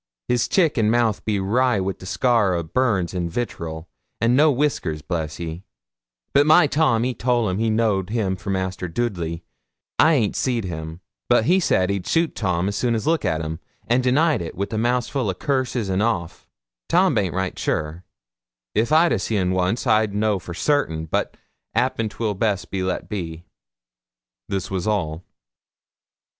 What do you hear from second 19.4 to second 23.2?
wons i'd no for sartin; but 'appen,'twil best be let